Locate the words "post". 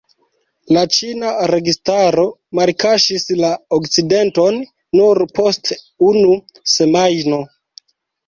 5.41-5.71